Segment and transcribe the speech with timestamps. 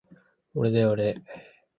[0.55, 1.21] おれだよおれ